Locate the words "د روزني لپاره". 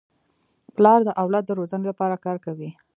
1.47-2.21